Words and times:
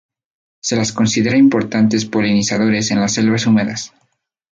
Se 0.63 0.75
las 0.75 0.93
considera 0.93 1.37
importantes 1.37 2.05
polinizadores 2.05 2.89
en 2.89 2.99
las 3.01 3.13
selvas 3.13 3.45
húmedas. 3.45 3.93